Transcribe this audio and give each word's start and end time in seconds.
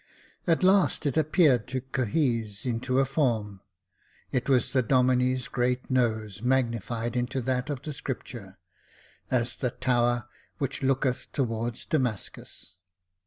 At 0.47 0.63
last 0.63 1.05
it 1.05 1.15
appeared 1.15 1.67
to 1.67 1.79
cohese 1.81 2.65
into 2.65 2.97
a 2.97 3.05
form— 3.05 3.61
it 4.31 4.49
was 4.49 4.71
the 4.73 4.81
Domine's 4.81 5.47
great 5.47 5.91
nose, 5.91 6.41
magnified 6.41 7.15
into 7.15 7.39
that 7.41 7.69
of 7.69 7.83
the 7.83 7.93
Scripture," 7.93 8.57
as 9.39 9.55
the 9.55 9.69
tower 9.69 10.27
which 10.57 10.81
looketh 10.81 11.31
towards 11.33 11.85
Damascus." 11.85 12.77